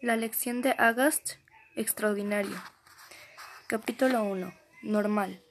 La 0.00 0.14
lección 0.14 0.62
de 0.62 0.76
August, 0.78 1.32
extraordinario. 1.74 2.54
Capítulo 3.66 4.22
1. 4.22 4.54
Normal. 4.82 5.42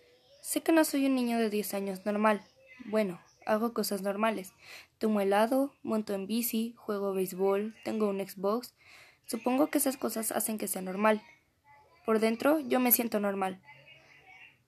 Sé 0.42 0.62
que 0.62 0.72
no 0.72 0.86
soy 0.86 1.06
un 1.06 1.16
niño 1.16 1.38
de 1.38 1.50
10 1.50 1.74
años 1.74 2.06
normal. 2.06 2.42
Bueno, 2.86 3.20
hago 3.46 3.74
cosas 3.74 4.04
normales. 4.04 4.54
Tomo 5.00 5.20
helado, 5.20 5.74
monto 5.84 6.14
en 6.14 6.28
bici, 6.28 6.76
juego 6.78 7.14
béisbol, 7.14 7.76
tengo 7.84 8.08
un 8.08 8.26
Xbox. 8.26 8.74
Supongo 9.26 9.68
que 9.68 9.80
esas 9.80 9.98
cosas 9.98 10.32
hacen 10.32 10.58
que 10.58 10.70
sea 10.70 10.82
normal. 10.82 11.22
Por 12.06 12.22
dentro 12.22 12.62
yo 12.62 12.80
me 12.80 12.94
siento 12.94 13.20
normal. 13.20 13.62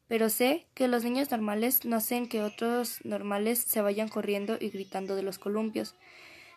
Pero 0.10 0.28
sé 0.28 0.68
que 0.74 0.90
los 0.90 1.06
niños 1.06 1.32
normales 1.32 1.86
no 1.86 1.96
hacen 1.96 2.28
que 2.28 2.44
otros 2.44 3.00
normales 3.06 3.60
se 3.60 3.82
vayan 3.82 4.10
corriendo 4.10 4.58
y 4.60 4.72
gritando 4.72 5.16
de 5.16 5.24
los 5.24 5.40
columpios. 5.40 5.96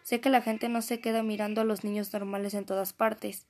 Sé 0.03 0.21
que 0.21 0.31
la 0.31 0.43
gente 0.43 0.69
no 0.69 0.83
se 0.83 1.01
queda 1.01 1.23
mirando 1.23 1.61
a 1.61 1.65
los 1.65 1.85
niños 1.85 2.13
normales 2.13 2.55
en 2.55 2.65
todas 2.65 2.93
partes. 2.93 3.47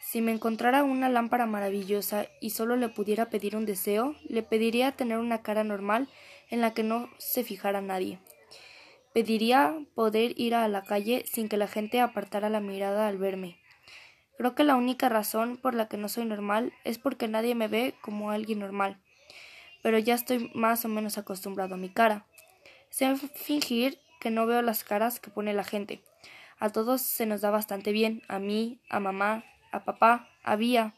Si 0.00 0.22
me 0.22 0.32
encontrara 0.32 0.84
una 0.84 1.08
lámpara 1.08 1.46
maravillosa 1.46 2.26
y 2.40 2.50
solo 2.50 2.76
le 2.76 2.88
pudiera 2.88 3.28
pedir 3.28 3.56
un 3.56 3.66
deseo, 3.66 4.14
le 4.28 4.42
pediría 4.42 4.92
tener 4.92 5.18
una 5.18 5.42
cara 5.42 5.64
normal 5.64 6.08
en 6.50 6.60
la 6.60 6.72
que 6.72 6.82
no 6.82 7.10
se 7.18 7.44
fijara 7.44 7.80
nadie. 7.82 8.18
Pediría 9.12 9.78
poder 9.94 10.38
ir 10.40 10.54
a 10.54 10.68
la 10.68 10.82
calle 10.82 11.24
sin 11.26 11.48
que 11.48 11.56
la 11.56 11.66
gente 11.66 12.00
apartara 12.00 12.48
la 12.48 12.60
mirada 12.60 13.08
al 13.08 13.18
verme. 13.18 13.58
Creo 14.38 14.54
que 14.54 14.64
la 14.64 14.76
única 14.76 15.08
razón 15.08 15.56
por 15.56 15.74
la 15.74 15.88
que 15.88 15.96
no 15.96 16.08
soy 16.08 16.24
normal 16.24 16.72
es 16.84 16.98
porque 16.98 17.26
nadie 17.26 17.54
me 17.54 17.68
ve 17.68 17.94
como 18.00 18.30
alguien 18.30 18.60
normal. 18.60 19.02
Pero 19.82 19.98
ya 19.98 20.14
estoy 20.14 20.50
más 20.54 20.84
o 20.84 20.88
menos 20.88 21.18
acostumbrado 21.18 21.74
a 21.74 21.78
mi 21.78 21.88
cara. 21.88 22.24
Sé 22.88 23.16
fingir 23.16 23.98
que 24.20 24.30
no 24.30 24.46
veo 24.46 24.62
las 24.62 24.84
caras 24.84 25.20
que 25.20 25.30
pone 25.30 25.52
la 25.52 25.64
gente. 25.64 26.02
A 26.58 26.70
todos 26.70 27.02
se 27.02 27.26
nos 27.26 27.40
da 27.40 27.50
bastante 27.50 27.92
bien, 27.92 28.22
a 28.28 28.38
mí, 28.38 28.80
a 28.88 29.00
mamá, 29.00 29.44
a 29.70 29.84
papá, 29.84 30.28
a 30.42 30.56
Vía. 30.56 30.94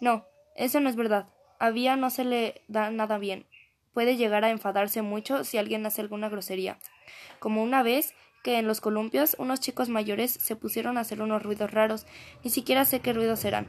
No, 0.00 0.26
eso 0.56 0.80
no 0.80 0.88
es 0.88 0.96
verdad. 0.96 1.28
A 1.58 1.70
Vía 1.70 1.96
no 1.96 2.10
se 2.10 2.24
le 2.24 2.62
da 2.68 2.90
nada 2.90 3.18
bien. 3.18 3.46
Puede 3.92 4.16
llegar 4.16 4.44
a 4.44 4.50
enfadarse 4.50 5.02
mucho 5.02 5.44
si 5.44 5.56
alguien 5.56 5.86
hace 5.86 6.00
alguna 6.00 6.28
grosería. 6.28 6.78
Como 7.38 7.62
una 7.62 7.82
vez 7.82 8.14
que 8.42 8.58
en 8.58 8.66
los 8.66 8.82
columpios 8.82 9.36
unos 9.38 9.60
chicos 9.60 9.88
mayores 9.88 10.30
se 10.30 10.54
pusieron 10.54 10.98
a 10.98 11.00
hacer 11.00 11.22
unos 11.22 11.42
ruidos 11.42 11.70
raros. 11.70 12.06
Ni 12.44 12.50
siquiera 12.50 12.84
sé 12.84 13.00
qué 13.00 13.14
ruidos 13.14 13.44
eran, 13.46 13.66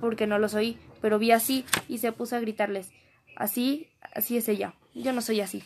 porque 0.00 0.28
no 0.28 0.38
los 0.38 0.54
oí, 0.54 0.78
pero 1.00 1.18
vi 1.18 1.32
así 1.32 1.64
y 1.88 1.98
se 1.98 2.12
puso 2.12 2.36
a 2.36 2.40
gritarles. 2.40 2.92
Así, 3.34 3.88
así 4.14 4.36
es 4.36 4.48
ella. 4.48 4.74
Yo 4.94 5.12
no 5.12 5.22
soy 5.22 5.40
así. 5.40 5.64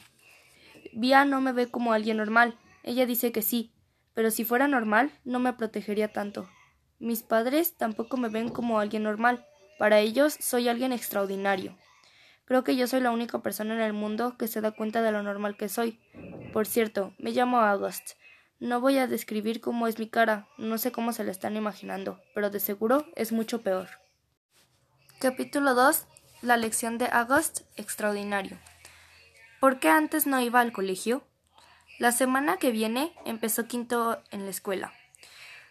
Vía 0.92 1.24
no 1.24 1.40
me 1.40 1.52
ve 1.52 1.70
como 1.70 1.92
alguien 1.92 2.18
normal. 2.18 2.58
Ella 2.82 3.06
dice 3.06 3.32
que 3.32 3.42
sí, 3.42 3.72
pero 4.14 4.30
si 4.30 4.44
fuera 4.44 4.68
normal 4.68 5.10
no 5.24 5.38
me 5.38 5.52
protegería 5.52 6.12
tanto. 6.12 6.48
Mis 6.98 7.22
padres 7.22 7.77
tampoco 7.77 8.16
me 8.16 8.28
ven 8.28 8.48
como 8.48 8.78
alguien 8.78 9.02
normal. 9.02 9.46
Para 9.78 9.98
ellos 10.00 10.36
soy 10.38 10.68
alguien 10.68 10.92
extraordinario. 10.92 11.77
Creo 12.44 12.62
que 12.62 12.77
yo 12.77 12.86
soy 12.86 13.00
la 13.00 13.10
única 13.10 13.40
persona 13.40 13.74
en 13.74 13.80
el 13.80 13.92
mundo 13.92 14.36
que 14.36 14.48
se 14.48 14.60
da 14.60 14.70
cuenta 14.70 15.02
de 15.02 15.12
lo 15.12 15.22
normal 15.22 15.56
que 15.56 15.68
soy. 15.68 16.00
Por 16.52 16.66
cierto, 16.66 17.14
me 17.18 17.32
llamo 17.32 17.60
August. 17.60 18.12
No 18.60 18.80
voy 18.80 18.98
a 18.98 19.06
describir 19.06 19.60
cómo 19.60 19.86
es 19.86 19.98
mi 19.98 20.08
cara, 20.08 20.46
no 20.58 20.78
sé 20.78 20.92
cómo 20.92 21.12
se 21.12 21.24
la 21.24 21.32
están 21.32 21.56
imaginando, 21.56 22.20
pero 22.34 22.50
de 22.50 22.60
seguro 22.60 23.06
es 23.16 23.32
mucho 23.32 23.62
peor. 23.62 23.88
Capítulo 25.18 25.74
2. 25.74 26.06
La 26.42 26.56
lección 26.56 26.98
de 26.98 27.08
August, 27.10 27.62
extraordinario. 27.77 28.58
¿Por 29.64 29.78
qué 29.78 29.88
antes 29.88 30.26
no 30.26 30.38
iba 30.42 30.60
al 30.60 30.72
colegio? 30.72 31.24
La 31.98 32.12
semana 32.12 32.58
que 32.58 32.70
viene 32.70 33.14
empezó 33.24 33.66
quinto 33.66 34.22
en 34.30 34.44
la 34.44 34.50
escuela. 34.50 34.92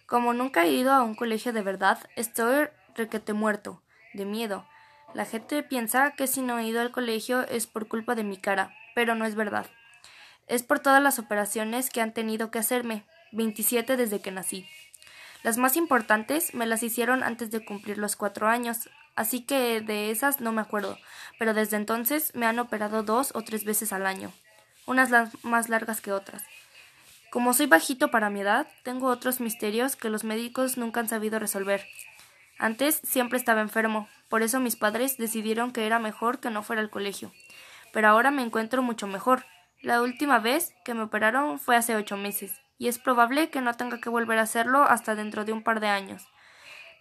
Como 0.07 0.33
nunca 0.33 0.65
he 0.65 0.71
ido 0.71 0.93
a 0.93 1.03
un 1.03 1.13
colegio 1.13 1.53
de 1.53 1.61
verdad, 1.61 1.99
estoy 2.15 2.69
requete 2.95 3.33
muerto, 3.33 3.83
de 4.15 4.25
miedo. 4.25 4.65
La 5.13 5.25
gente 5.25 5.61
piensa 5.61 6.15
que 6.15 6.25
si 6.25 6.41
no 6.41 6.57
he 6.57 6.65
ido 6.65 6.81
al 6.81 6.89
colegio 6.89 7.43
es 7.43 7.67
por 7.67 7.87
culpa 7.87 8.15
de 8.15 8.23
mi 8.23 8.37
cara, 8.37 8.75
pero 8.95 9.13
no 9.13 9.25
es 9.25 9.35
verdad. 9.35 9.67
Es 10.47 10.63
por 10.63 10.79
todas 10.79 11.03
las 11.03 11.19
operaciones 11.19 11.91
que 11.91 12.01
han 12.01 12.15
tenido 12.15 12.49
que 12.49 12.57
hacerme, 12.57 13.05
27 13.31 13.95
desde 13.95 14.21
que 14.21 14.31
nací. 14.31 14.67
Las 15.43 15.57
más 15.57 15.77
importantes 15.77 16.55
me 16.55 16.65
las 16.65 16.81
hicieron 16.81 17.21
antes 17.21 17.51
de 17.51 17.63
cumplir 17.63 17.99
los 17.99 18.15
cuatro 18.15 18.47
años, 18.47 18.89
así 19.15 19.43
que 19.45 19.81
de 19.81 20.11
esas 20.11 20.41
no 20.41 20.51
me 20.51 20.61
acuerdo, 20.61 20.97
pero 21.39 21.53
desde 21.53 21.77
entonces 21.77 22.31
me 22.35 22.45
han 22.45 22.59
operado 22.59 23.03
dos 23.03 23.31
o 23.35 23.41
tres 23.41 23.65
veces 23.65 23.93
al 23.93 24.05
año, 24.05 24.31
unas 24.85 25.09
más 25.43 25.69
largas 25.69 26.01
que 26.01 26.11
otras. 26.11 26.43
Como 27.31 27.53
soy 27.53 27.65
bajito 27.65 28.11
para 28.11 28.29
mi 28.29 28.41
edad, 28.41 28.67
tengo 28.83 29.07
otros 29.07 29.39
misterios 29.39 29.95
que 29.95 30.09
los 30.09 30.23
médicos 30.23 30.77
nunca 30.77 30.99
han 30.99 31.09
sabido 31.09 31.39
resolver. 31.39 31.83
Antes 32.59 33.01
siempre 33.03 33.39
estaba 33.39 33.61
enfermo, 33.61 34.07
por 34.29 34.43
eso 34.43 34.59
mis 34.59 34.75
padres 34.75 35.17
decidieron 35.17 35.71
que 35.71 35.87
era 35.87 35.97
mejor 35.99 36.39
que 36.39 36.51
no 36.51 36.61
fuera 36.61 36.81
al 36.81 36.91
colegio. 36.91 37.31
Pero 37.91 38.07
ahora 38.07 38.29
me 38.29 38.43
encuentro 38.43 38.83
mucho 38.83 39.07
mejor. 39.07 39.45
La 39.81 40.01
última 40.01 40.39
vez 40.39 40.73
que 40.85 40.93
me 40.93 41.01
operaron 41.01 41.59
fue 41.59 41.75
hace 41.75 41.95
ocho 41.95 42.17
meses, 42.17 42.61
y 42.77 42.87
es 42.87 42.99
probable 42.99 43.49
que 43.49 43.61
no 43.61 43.73
tenga 43.73 43.99
que 43.99 44.09
volver 44.09 44.37
a 44.37 44.43
hacerlo 44.43 44.83
hasta 44.83 45.15
dentro 45.15 45.43
de 45.43 45.53
un 45.53 45.63
par 45.63 45.79
de 45.79 45.87
años. 45.87 46.27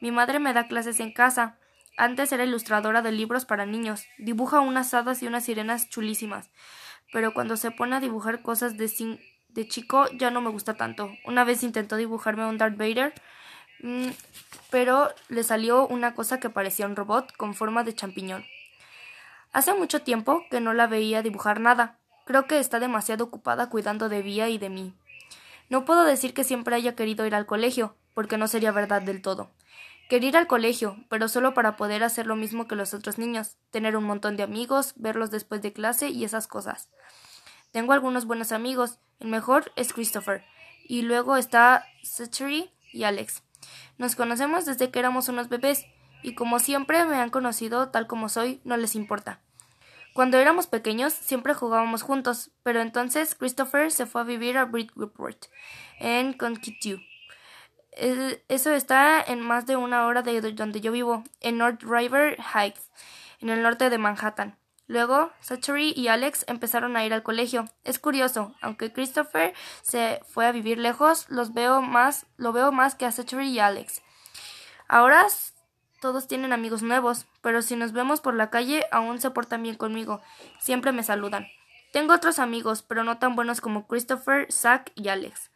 Mi 0.00 0.10
madre 0.10 0.38
me 0.38 0.52
da 0.52 0.66
clases 0.66 0.98
en 0.98 1.12
casa, 1.12 1.58
antes 1.96 2.32
era 2.32 2.44
ilustradora 2.44 3.02
de 3.02 3.12
libros 3.12 3.44
para 3.44 3.66
niños. 3.66 4.06
Dibuja 4.18 4.60
unas 4.60 4.94
hadas 4.94 5.22
y 5.22 5.26
unas 5.26 5.44
sirenas 5.44 5.88
chulísimas. 5.88 6.50
Pero 7.12 7.34
cuando 7.34 7.56
se 7.56 7.70
pone 7.70 7.96
a 7.96 8.00
dibujar 8.00 8.42
cosas 8.42 8.76
de, 8.76 9.18
de 9.48 9.68
chico 9.68 10.06
ya 10.12 10.30
no 10.30 10.40
me 10.40 10.50
gusta 10.50 10.74
tanto. 10.74 11.10
Una 11.24 11.44
vez 11.44 11.62
intentó 11.62 11.96
dibujarme 11.96 12.46
un 12.46 12.58
Darth 12.58 12.76
Vader, 12.76 13.12
mm, 13.82 14.08
pero 14.70 15.14
le 15.28 15.42
salió 15.42 15.86
una 15.86 16.14
cosa 16.14 16.40
que 16.40 16.50
parecía 16.50 16.86
un 16.86 16.96
robot 16.96 17.36
con 17.36 17.54
forma 17.54 17.84
de 17.84 17.94
champiñón. 17.94 18.44
Hace 19.52 19.74
mucho 19.74 20.00
tiempo 20.00 20.46
que 20.50 20.60
no 20.60 20.72
la 20.72 20.86
veía 20.86 21.22
dibujar 21.22 21.60
nada. 21.60 21.98
Creo 22.24 22.46
que 22.46 22.58
está 22.58 22.80
demasiado 22.80 23.24
ocupada 23.24 23.68
cuidando 23.68 24.08
de 24.08 24.22
Vía 24.22 24.48
y 24.48 24.56
de 24.56 24.70
mí. 24.70 24.94
No 25.68 25.84
puedo 25.84 26.04
decir 26.04 26.32
que 26.32 26.44
siempre 26.44 26.74
haya 26.74 26.94
querido 26.94 27.26
ir 27.26 27.34
al 27.34 27.46
colegio, 27.46 27.96
porque 28.14 28.38
no 28.38 28.48
sería 28.48 28.72
verdad 28.72 29.02
del 29.02 29.20
todo. 29.20 29.50
Quería 30.08 30.28
ir 30.28 30.36
al 30.36 30.46
colegio, 30.46 30.96
pero 31.08 31.28
solo 31.28 31.54
para 31.54 31.76
poder 31.76 32.04
hacer 32.04 32.26
lo 32.26 32.36
mismo 32.36 32.68
que 32.68 32.76
los 32.76 32.92
otros 32.92 33.18
niños, 33.18 33.56
tener 33.70 33.96
un 33.96 34.04
montón 34.04 34.36
de 34.36 34.42
amigos, 34.42 34.92
verlos 34.96 35.30
después 35.30 35.62
de 35.62 35.72
clase 35.72 36.10
y 36.10 36.24
esas 36.24 36.46
cosas. 36.46 36.90
Tengo 37.70 37.94
algunos 37.94 38.26
buenos 38.26 38.52
amigos, 38.52 38.98
el 39.20 39.28
mejor 39.28 39.72
es 39.76 39.92
Christopher, 39.94 40.44
y 40.86 41.02
luego 41.02 41.36
está 41.36 41.86
Sachery 42.02 42.70
y 42.92 43.04
Alex. 43.04 43.42
Nos 43.96 44.14
conocemos 44.14 44.66
desde 44.66 44.90
que 44.90 44.98
éramos 44.98 45.28
unos 45.28 45.48
bebés, 45.48 45.86
y 46.22 46.34
como 46.34 46.58
siempre 46.58 47.04
me 47.06 47.16
han 47.16 47.30
conocido 47.30 47.88
tal 47.88 48.06
como 48.06 48.28
soy, 48.28 48.60
no 48.64 48.76
les 48.76 48.94
importa. 48.94 49.40
Cuando 50.12 50.36
éramos 50.36 50.66
pequeños 50.66 51.14
siempre 51.14 51.54
jugábamos 51.54 52.02
juntos, 52.02 52.50
pero 52.62 52.82
entonces 52.82 53.34
Christopher 53.34 53.90
se 53.90 54.04
fue 54.04 54.20
a 54.20 54.24
vivir 54.24 54.58
a 54.58 54.66
Bridgeport, 54.66 55.46
en 55.98 56.34
Connecticut 56.34 57.00
eso 57.92 58.72
está 58.72 59.22
en 59.22 59.40
más 59.40 59.66
de 59.66 59.76
una 59.76 60.06
hora 60.06 60.22
de 60.22 60.40
donde 60.52 60.80
yo 60.80 60.92
vivo, 60.92 61.24
en 61.40 61.58
North 61.58 61.82
River 61.82 62.38
Heights, 62.54 62.90
en 63.40 63.50
el 63.50 63.62
norte 63.62 63.90
de 63.90 63.98
Manhattan. 63.98 64.56
Luego, 64.88 65.30
Sachery 65.40 65.92
y 65.96 66.08
Alex 66.08 66.44
empezaron 66.48 66.96
a 66.96 67.04
ir 67.04 67.14
al 67.14 67.22
colegio. 67.22 67.66
Es 67.84 67.98
curioso, 67.98 68.54
aunque 68.60 68.92
Christopher 68.92 69.54
se 69.82 70.20
fue 70.28 70.46
a 70.46 70.52
vivir 70.52 70.78
lejos, 70.78 71.26
los 71.30 71.54
veo 71.54 71.80
más, 71.80 72.26
lo 72.36 72.52
veo 72.52 72.72
más 72.72 72.94
que 72.94 73.06
a 73.06 73.12
Sachery 73.12 73.48
y 73.48 73.58
Alex. 73.58 74.02
Ahora 74.88 75.26
todos 76.00 76.26
tienen 76.26 76.52
amigos 76.52 76.82
nuevos, 76.82 77.26
pero 77.42 77.62
si 77.62 77.76
nos 77.76 77.92
vemos 77.92 78.20
por 78.20 78.34
la 78.34 78.50
calle 78.50 78.84
aún 78.90 79.20
se 79.20 79.30
portan 79.30 79.62
bien 79.62 79.76
conmigo. 79.76 80.20
Siempre 80.58 80.92
me 80.92 81.04
saludan. 81.04 81.46
Tengo 81.92 82.12
otros 82.12 82.38
amigos, 82.38 82.82
pero 82.82 83.04
no 83.04 83.18
tan 83.18 83.36
buenos 83.36 83.60
como 83.60 83.86
Christopher, 83.86 84.50
Zach 84.50 84.90
y 84.94 85.08
Alex. 85.08 85.51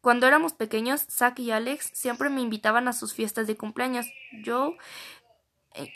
Cuando 0.00 0.26
éramos 0.26 0.52
pequeños, 0.52 1.06
Zack 1.10 1.40
y 1.40 1.50
Alex 1.50 1.90
siempre 1.92 2.30
me 2.30 2.40
invitaban 2.40 2.88
a 2.88 2.92
sus 2.92 3.14
fiestas 3.14 3.46
de 3.46 3.56
cumpleaños. 3.56 4.06
Yo, 4.42 4.76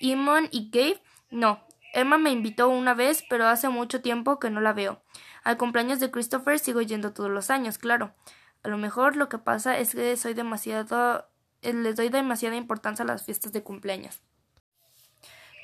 Eamon 0.00 0.48
y 0.50 0.70
Gabe, 0.70 1.00
no. 1.30 1.64
Emma 1.94 2.16
me 2.16 2.30
invitó 2.30 2.68
una 2.68 2.94
vez, 2.94 3.22
pero 3.28 3.46
hace 3.46 3.68
mucho 3.68 4.00
tiempo 4.00 4.38
que 4.38 4.50
no 4.50 4.60
la 4.60 4.72
veo. 4.72 5.02
Al 5.44 5.58
cumpleaños 5.58 6.00
de 6.00 6.10
Christopher 6.10 6.58
sigo 6.58 6.80
yendo 6.80 7.12
todos 7.12 7.30
los 7.30 7.50
años, 7.50 7.78
claro. 7.78 8.14
A 8.62 8.68
lo 8.68 8.78
mejor 8.78 9.16
lo 9.16 9.28
que 9.28 9.38
pasa 9.38 9.78
es 9.78 9.94
que 9.94 10.16
soy 10.16 10.34
demasiado 10.34 11.26
eh, 11.62 11.72
les 11.72 11.94
doy 11.94 12.08
demasiada 12.08 12.56
importancia 12.56 13.04
a 13.04 13.06
las 13.06 13.24
fiestas 13.24 13.52
de 13.52 13.62
cumpleaños. 13.62 14.20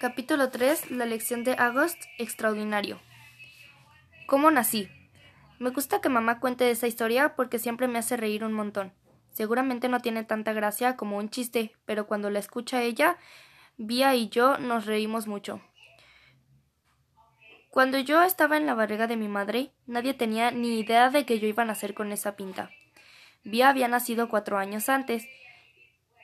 Capítulo 0.01 0.51
3. 0.51 0.93
La 0.93 1.07
lección 1.07 1.43
de 1.43 1.57
August. 1.59 2.01
Extraordinario. 2.19 3.01
¿Cómo 4.27 4.51
nací? 4.51 4.89
Me 5.59 5.71
gusta 5.71 6.01
que 6.01 6.09
mamá 6.09 6.41
cuente 6.41 6.71
esa 6.71 6.87
historia 6.87 7.35
porque 7.37 7.59
siempre 7.59 7.89
me 7.89 7.99
hace 7.99 8.17
reír 8.17 8.45
un 8.45 8.53
montón. 8.53 8.93
Seguramente 9.31 9.89
no 9.89 10.01
tiene 10.01 10.25
tanta 10.25 10.53
gracia 10.53 10.97
como 10.97 11.19
un 11.19 11.31
chiste, 11.31 11.73
pero 11.85 12.07
cuando 12.07 12.31
la 12.31 12.39
escucha 12.39 12.83
ella, 12.83 13.19
Vía 13.81 14.13
y 14.17 14.29
yo 14.29 14.59
nos 14.59 14.87
reímos 14.87 15.29
mucho. 15.29 15.61
Cuando 17.71 18.01
yo 18.01 18.25
estaba 18.25 18.57
en 18.57 18.67
la 18.67 18.75
barriga 18.75 19.07
de 19.07 19.17
mi 19.17 19.29
madre, 19.29 19.71
nadie 19.87 20.15
tenía 20.15 20.51
ni 20.51 20.81
idea 20.81 21.11
de 21.11 21.25
que 21.25 21.39
yo 21.39 21.47
iba 21.47 21.63
a 21.63 21.67
nacer 21.67 21.95
con 21.95 22.11
esa 22.11 22.35
pinta. 22.35 22.71
Vía 23.45 23.69
había 23.69 23.87
nacido 23.87 24.29
cuatro 24.29 24.59
años 24.59 24.89
antes, 24.89 25.29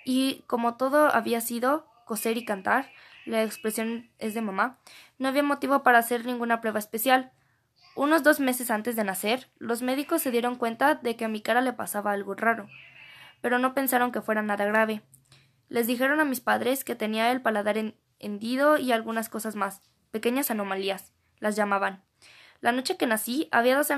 y 0.05 0.43
como 0.49 0.77
todo 0.77 1.15
había 1.15 1.41
sido 1.41 1.87
coser 2.07 2.37
y 2.39 2.45
cantar, 2.45 2.91
la 3.25 3.45
expresión 3.45 4.11
es 4.19 4.35
de 4.35 4.43
mamá, 4.43 4.81
no 5.19 5.29
había 5.29 5.45
motivo 5.45 5.85
para 5.85 5.99
hacer 6.01 6.27
ninguna 6.27 6.61
prueba 6.61 6.81
especial. 6.81 7.31
Unos 7.97 8.25
dos 8.25 8.41
meses 8.41 8.73
antes 8.73 8.97
de 8.97 9.05
nacer, 9.05 9.49
los 9.59 9.81
médicos 9.81 10.21
se 10.21 10.33
dieron 10.33 10.57
cuenta 10.57 10.97
de 10.97 11.15
que 11.15 11.27
a 11.27 11.29
mi 11.29 11.41
cara 11.41 11.61
le 11.61 11.73
pasaba 11.73 12.11
algo 12.11 12.35
raro, 12.35 12.69
pero 13.41 13.59
no 13.59 13.73
pensaron 13.73 14.11
que 14.11 14.21
fuera 14.21 14.43
nada 14.43 14.65
grave. 14.65 15.03
Les 15.69 15.87
dijeron 15.87 16.19
a 16.19 16.25
mis 16.25 16.41
padres 16.41 16.83
que 16.83 16.97
tenía 16.97 17.31
el 17.31 17.41
paladar 17.41 17.77
hendido 18.19 18.79
y 18.79 18.91
algunas 18.91 19.29
cosas 19.29 19.55
más, 19.55 19.81
pequeñas 20.11 20.51
anomalías, 20.51 21.13
las 21.39 21.55
llamaban. 21.55 22.03
La 22.61 22.73
noche 22.73 22.97
que 22.97 23.07
nací 23.07 23.49
había 23.53 23.77
dos, 23.77 23.89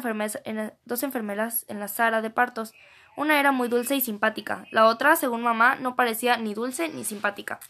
dos 0.84 1.02
enfermeras 1.02 1.64
en 1.68 1.80
la 1.80 1.88
sala 1.88 2.20
de 2.20 2.30
partos. 2.30 2.74
Una 3.16 3.38
era 3.38 3.52
muy 3.52 3.68
dulce 3.68 3.94
y 3.94 4.00
simpática. 4.00 4.66
La 4.72 4.86
otra, 4.86 5.16
según 5.16 5.42
mamá, 5.42 5.76
no 5.76 5.96
parecía 5.96 6.36
ni 6.36 6.52
dulce 6.52 6.88
ni 6.88 7.04
simpática. 7.04 7.60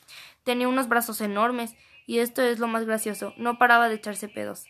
Tenía 0.43 0.69
unos 0.69 0.89
brazos 0.89 1.21
enormes, 1.21 1.77
y 2.07 2.19
esto 2.19 2.43
es 2.43 2.59
lo 2.59 2.67
más 2.67 2.85
gracioso, 2.85 3.35
no 3.37 3.59
paraba 3.59 3.89
de 3.89 3.97
echarse 3.97 4.29
pedos. 4.29 4.65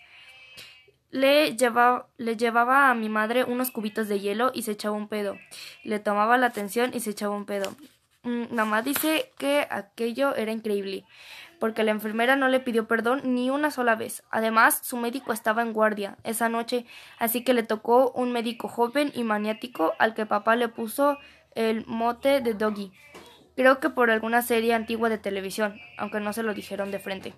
Le 1.16 1.56
llevaba, 1.56 2.08
le 2.18 2.36
llevaba 2.36 2.90
a 2.90 2.94
mi 2.94 3.08
madre 3.08 3.44
unos 3.44 3.70
cubitos 3.70 4.08
de 4.08 4.20
hielo 4.20 4.50
y 4.52 4.62
se 4.62 4.72
echaba 4.72 4.96
un 4.96 5.08
pedo. 5.08 5.38
Le 5.82 5.98
tomaba 5.98 6.36
la 6.36 6.46
atención 6.46 6.90
y 6.92 7.00
se 7.00 7.10
echaba 7.10 7.34
un 7.34 7.46
pedo. 7.46 7.74
Mm, 8.22 8.54
mamá 8.54 8.82
dice 8.82 9.32
que 9.38 9.66
aquello 9.70 10.34
era 10.34 10.52
increíble 10.52 11.04
porque 11.58 11.84
la 11.84 11.90
enfermera 11.90 12.36
no 12.36 12.48
le 12.48 12.60
pidió 12.60 12.86
perdón 12.86 13.22
ni 13.24 13.50
una 13.50 13.70
sola 13.70 13.94
vez. 13.94 14.22
Además, 14.30 14.80
su 14.82 14.96
médico 14.96 15.32
estaba 15.32 15.62
en 15.62 15.72
guardia 15.72 16.16
esa 16.24 16.48
noche, 16.48 16.86
así 17.18 17.44
que 17.44 17.54
le 17.54 17.62
tocó 17.62 18.12
un 18.12 18.32
médico 18.32 18.68
joven 18.68 19.12
y 19.14 19.24
maniático 19.24 19.94
al 19.98 20.14
que 20.14 20.26
papá 20.26 20.56
le 20.56 20.68
puso 20.68 21.18
el 21.54 21.86
mote 21.86 22.40
de 22.40 22.54
Doggy. 22.54 22.92
Creo 23.56 23.80
que 23.80 23.88
por 23.88 24.10
alguna 24.10 24.42
serie 24.42 24.74
antigua 24.74 25.08
de 25.08 25.18
televisión, 25.18 25.78
aunque 25.96 26.20
no 26.20 26.32
se 26.32 26.42
lo 26.42 26.52
dijeron 26.52 26.90
de 26.90 26.98
frente. 26.98 27.32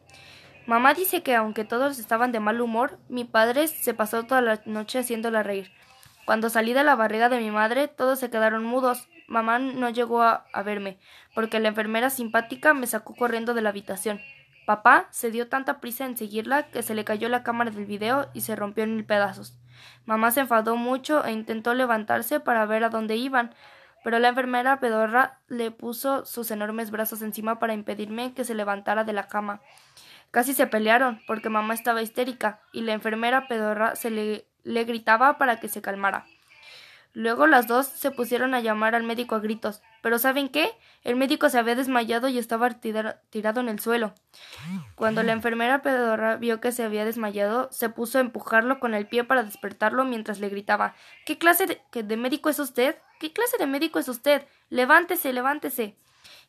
Mamá 0.68 0.92
dice 0.92 1.22
que 1.22 1.34
aunque 1.34 1.64
todos 1.64 1.98
estaban 1.98 2.30
de 2.30 2.40
mal 2.40 2.60
humor, 2.60 2.98
mi 3.08 3.24
padre 3.24 3.68
se 3.68 3.94
pasó 3.94 4.24
toda 4.24 4.42
la 4.42 4.60
noche 4.66 4.98
haciéndola 4.98 5.42
reír. 5.42 5.72
Cuando 6.26 6.50
salí 6.50 6.74
de 6.74 6.84
la 6.84 6.94
barriga 6.94 7.30
de 7.30 7.38
mi 7.38 7.50
madre, 7.50 7.88
todos 7.88 8.18
se 8.18 8.28
quedaron 8.28 8.64
mudos. 8.64 9.08
Mamá 9.28 9.58
no 9.58 9.88
llegó 9.88 10.20
a, 10.20 10.44
verme, 10.66 10.98
porque 11.34 11.58
la 11.58 11.68
enfermera 11.68 12.10
simpática 12.10 12.74
me 12.74 12.86
sacó 12.86 13.14
corriendo 13.14 13.54
de 13.54 13.62
la 13.62 13.70
habitación. 13.70 14.20
Papá 14.66 15.08
se 15.10 15.30
dio 15.30 15.48
tanta 15.48 15.80
prisa 15.80 16.04
en 16.04 16.18
seguirla 16.18 16.64
que 16.64 16.82
se 16.82 16.94
le 16.94 17.02
cayó 17.02 17.30
la 17.30 17.42
cámara 17.42 17.70
del 17.70 17.86
video 17.86 18.28
y 18.34 18.42
se 18.42 18.54
rompió 18.54 18.84
en 18.84 18.94
mil 18.94 19.06
pedazos. 19.06 19.56
Mamá 20.04 20.32
se 20.32 20.40
enfadó 20.40 20.76
mucho 20.76 21.24
e 21.24 21.32
intentó 21.32 21.72
levantarse 21.72 22.40
para 22.40 22.66
ver 22.66 22.84
a 22.84 22.90
dónde 22.90 23.16
iban, 23.16 23.54
pero 24.04 24.18
la 24.18 24.28
enfermera 24.28 24.80
pedorra 24.80 25.38
le 25.48 25.70
puso 25.70 26.26
sus 26.26 26.50
enormes 26.50 26.90
brazos 26.90 27.22
encima 27.22 27.58
para 27.58 27.72
impedirme 27.72 28.34
que 28.34 28.44
se 28.44 28.54
levantara 28.54 29.04
de 29.04 29.14
la 29.14 29.28
cama. 29.28 29.62
Casi 30.30 30.54
se 30.54 30.66
pelearon, 30.66 31.20
porque 31.26 31.48
mamá 31.48 31.74
estaba 31.74 32.02
histérica, 32.02 32.60
y 32.72 32.82
la 32.82 32.92
enfermera 32.92 33.48
pedorra 33.48 33.96
se 33.96 34.10
le 34.10 34.48
le 34.68 34.84
gritaba 34.84 35.38
para 35.38 35.60
que 35.60 35.68
se 35.68 35.82
calmara. 35.82 36.26
Luego 37.14 37.46
las 37.46 37.66
dos 37.66 37.86
se 37.86 38.10
pusieron 38.10 38.54
a 38.54 38.60
llamar 38.60 38.94
al 38.94 39.02
médico 39.02 39.34
a 39.34 39.40
gritos. 39.40 39.82
Pero 40.02 40.18
¿saben 40.18 40.48
qué? 40.50 40.70
El 41.02 41.16
médico 41.16 41.48
se 41.48 41.58
había 41.58 41.74
desmayado 41.74 42.28
y 42.28 42.38
estaba 42.38 42.68
tirado 42.70 43.60
en 43.60 43.68
el 43.68 43.80
suelo. 43.80 44.14
Cuando 44.94 45.22
la 45.22 45.32
enfermera 45.32 45.82
pedorra 45.82 46.36
vio 46.36 46.60
que 46.60 46.70
se 46.70 46.84
había 46.84 47.04
desmayado, 47.04 47.68
se 47.72 47.88
puso 47.88 48.18
a 48.18 48.20
empujarlo 48.20 48.78
con 48.78 48.94
el 48.94 49.08
pie 49.08 49.24
para 49.24 49.42
despertarlo 49.42 50.04
mientras 50.04 50.38
le 50.38 50.48
gritaba 50.48 50.94
¿Qué 51.24 51.38
clase 51.38 51.66
de, 51.66 52.02
de 52.02 52.16
médico 52.16 52.50
es 52.50 52.58
usted? 52.58 52.96
¿Qué 53.18 53.32
clase 53.32 53.56
de 53.58 53.66
médico 53.66 53.98
es 53.98 54.08
usted? 54.08 54.46
Levántese, 54.68 55.32
levántese. 55.32 55.96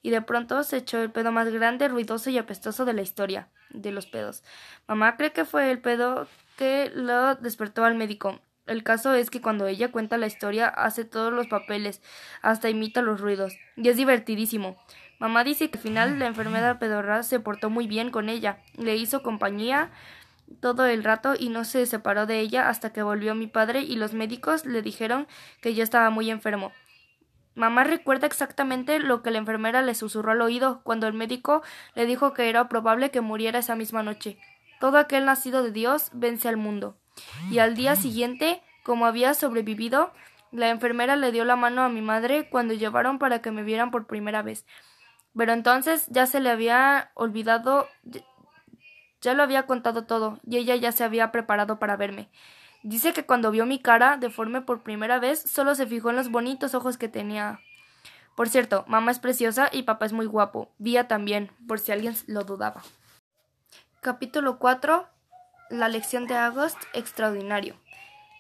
Y 0.02 0.12
de 0.12 0.22
pronto 0.22 0.64
se 0.64 0.78
echó 0.78 1.02
el 1.02 1.12
pedo 1.12 1.32
más 1.32 1.50
grande, 1.50 1.88
ruidoso 1.88 2.30
y 2.30 2.38
apestoso 2.38 2.86
de 2.86 2.94
la 2.94 3.02
historia 3.02 3.50
de 3.70 3.92
los 3.92 4.06
pedos. 4.06 4.44
Mamá 4.88 5.18
cree 5.18 5.34
que 5.34 5.46
fue 5.46 5.72
el 5.72 5.80
pedo 5.80 6.28
que 6.58 6.92
lo 6.96 7.36
despertó 7.36 7.84
al 7.84 7.96
médico. 7.96 8.40
El 8.66 8.84
caso 8.84 9.14
es 9.14 9.30
que 9.30 9.42
cuando 9.42 9.68
ella 9.68 9.92
cuenta 9.92 10.18
la 10.18 10.28
historia 10.28 10.68
hace 10.68 11.04
todos 11.04 11.34
los 11.34 11.48
papeles, 11.48 12.02
hasta 12.42 12.70
imita 12.70 13.02
los 13.02 13.20
ruidos, 13.20 13.58
y 13.76 13.90
es 13.90 13.98
divertidísimo. 13.98 14.78
Mamá 15.18 15.44
dice 15.44 15.70
que 15.70 15.78
al 15.78 15.84
final 15.84 16.20
la 16.20 16.28
enfermedad 16.28 16.80
pedorra 16.80 17.24
se 17.24 17.40
portó 17.40 17.70
muy 17.70 17.88
bien 17.88 18.12
con 18.12 18.30
ella, 18.30 18.60
le 18.78 18.96
hizo 18.96 19.24
compañía 19.24 19.90
todo 20.62 20.86
el 20.86 21.04
rato 21.04 21.34
y 21.38 21.50
no 21.50 21.66
se 21.66 21.86
separó 21.86 22.26
de 22.26 22.40
ella 22.40 22.70
hasta 22.70 22.92
que 22.92 23.04
volvió 23.04 23.36
mi 23.36 23.48
padre 23.48 23.82
y 23.82 23.96
los 23.96 24.14
médicos 24.14 24.66
le 24.66 24.82
dijeron 24.82 25.28
que 25.62 25.74
ya 25.74 25.84
estaba 25.84 26.10
muy 26.10 26.30
enfermo. 26.30 26.72
Mamá 27.60 27.84
recuerda 27.84 28.26
exactamente 28.26 29.00
lo 29.00 29.22
que 29.22 29.32
la 29.32 29.38
enfermera 29.38 29.82
le 29.82 29.94
susurró 29.94 30.32
al 30.32 30.42
oído 30.42 30.80
cuando 30.84 31.08
el 31.08 31.14
médico 31.14 31.62
le 31.94 32.06
dijo 32.06 32.32
que 32.32 32.48
era 32.48 32.70
probable 32.70 33.12
que 33.12 33.20
muriera 33.20 33.60
esa 33.60 33.76
misma 33.76 34.02
noche. 34.02 34.38
Todo 34.80 34.98
aquel 34.98 35.26
nacido 35.26 35.62
de 35.62 35.74
Dios 35.74 36.10
vence 36.14 36.48
al 36.48 36.56
mundo. 36.56 36.96
Y 37.52 37.60
al 37.60 37.76
día 37.76 37.98
siguiente, 37.98 38.64
como 38.84 39.06
había 39.06 39.34
sobrevivido, 39.34 40.14
la 40.54 40.70
enfermera 40.70 41.18
le 41.18 41.34
dio 41.34 41.44
la 41.44 41.58
mano 41.58 41.82
a 41.82 41.90
mi 41.90 42.00
madre 42.00 42.48
cuando 42.50 42.74
llevaron 42.74 43.20
para 43.20 43.42
que 43.42 43.52
me 43.52 43.64
vieran 43.64 43.92
por 43.92 44.08
primera 44.08 44.42
vez. 44.42 44.66
Pero 45.36 45.52
entonces 45.52 46.08
ya 46.08 46.28
se 46.28 46.40
le 46.40 46.52
había 46.52 47.12
olvidado, 47.14 47.90
ya 49.20 49.34
lo 49.34 49.44
había 49.44 49.66
contado 49.66 50.06
todo, 50.06 50.40
y 50.48 50.60
ella 50.60 50.78
ya 50.78 50.94
se 50.94 51.04
había 51.04 51.34
preparado 51.34 51.78
para 51.78 51.98
verme. 51.98 52.30
Dice 52.84 53.14
que 53.14 53.26
cuando 53.26 53.52
vio 53.52 53.66
mi 53.66 53.80
cara 53.80 54.18
deforme 54.18 54.62
por 54.62 54.82
primera 54.84 55.20
vez, 55.20 55.42
solo 55.42 55.76
se 55.76 55.86
fijó 55.86 56.12
en 56.12 56.16
los 56.16 56.32
bonitos 56.32 56.74
ojos 56.76 56.98
que 56.98 57.10
tenía. 57.10 57.60
Por 58.36 58.48
cierto, 58.48 58.86
mamá 58.88 59.12
es 59.12 59.20
preciosa 59.20 59.70
y 59.72 59.84
papá 59.84 60.06
es 60.06 60.14
muy 60.14 60.26
guapo. 60.26 60.72
Vía 60.78 61.10
también, 61.10 61.52
por 61.68 61.80
si 61.80 61.92
alguien 61.92 62.16
lo 62.26 62.46
dudaba. 62.46 62.82
Capítulo 64.00 64.60
4 64.60 65.10
La 65.72 65.90
lección 65.90 66.26
de 66.26 66.38
August 66.38 66.78
extraordinario. 66.94 67.76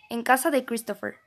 En 0.09 0.23
casa 0.23 0.51
de 0.51 0.63
Christopher. 0.63 1.17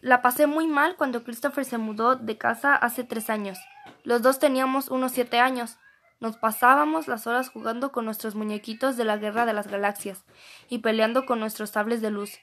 La 0.00 0.22
pasé 0.22 0.46
muy 0.46 0.68
mal 0.68 0.94
cuando 0.94 1.24
Christopher 1.24 1.64
se 1.64 1.76
mudó 1.76 2.14
de 2.14 2.38
casa 2.38 2.76
hace 2.76 3.02
tres 3.02 3.30
años. 3.30 3.58
Los 4.04 4.22
dos 4.22 4.38
teníamos 4.38 4.90
unos 4.90 5.10
siete 5.10 5.40
años. 5.40 5.76
Nos 6.20 6.36
pasábamos 6.36 7.06
las 7.06 7.26
horas 7.26 7.48
jugando 7.48 7.92
con 7.92 8.04
nuestros 8.04 8.34
muñequitos 8.34 8.96
de 8.96 9.04
la 9.04 9.16
guerra 9.16 9.46
de 9.46 9.52
las 9.52 9.68
galaxias 9.68 10.24
y 10.68 10.78
peleando 10.78 11.26
con 11.26 11.38
nuestros 11.38 11.70
sables 11.70 12.00
de 12.00 12.10
luz. 12.10 12.38